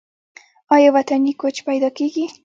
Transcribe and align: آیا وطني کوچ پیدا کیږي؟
آیا 0.75 0.89
وطني 0.95 1.31
کوچ 1.41 1.55
پیدا 1.67 1.89
کیږي؟ 1.97 2.25